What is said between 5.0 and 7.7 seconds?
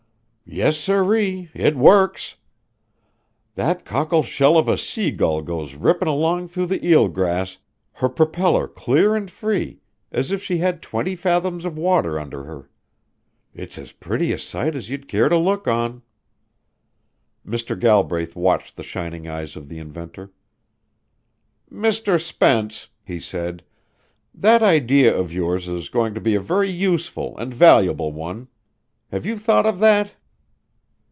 Gull goes rippin' along through the eel grass,